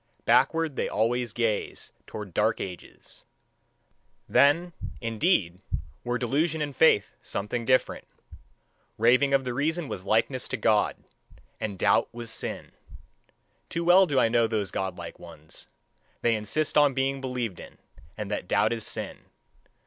Backward 0.25 0.77
they 0.77 0.89
always 0.89 1.31
gaze 1.31 1.91
toward 2.07 2.33
dark 2.33 2.59
ages: 2.59 3.23
then, 4.27 4.73
indeed, 4.99 5.59
were 6.03 6.17
delusion 6.17 6.59
and 6.59 6.75
faith 6.75 7.13
something 7.21 7.65
different. 7.65 8.07
Raving 8.97 9.31
of 9.31 9.43
the 9.45 9.53
reason 9.53 9.87
was 9.87 10.03
likeness 10.03 10.47
to 10.47 10.57
God, 10.57 10.95
and 11.59 11.77
doubt 11.77 12.11
was 12.11 12.31
sin. 12.31 12.71
Too 13.69 13.83
well 13.83 14.07
do 14.07 14.19
I 14.19 14.27
know 14.27 14.47
those 14.47 14.71
godlike 14.71 15.19
ones: 15.19 15.67
they 16.23 16.33
insist 16.35 16.79
on 16.79 16.95
being 16.95 17.21
believed 17.21 17.59
in, 17.59 17.77
and 18.17 18.31
that 18.31 18.47
doubt 18.47 18.73
is 18.73 18.83
sin. 18.83 19.25